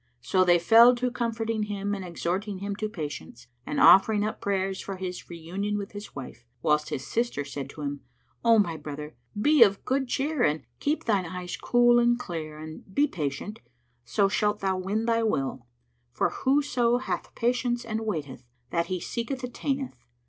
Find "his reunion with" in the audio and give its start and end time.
4.97-5.91